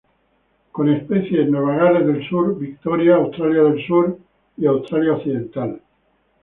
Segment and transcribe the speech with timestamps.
[0.71, 4.17] Con especie en Nueva Gales del Sur, Victoria, Australia del Sur
[4.57, 5.79] y Australia Occidental.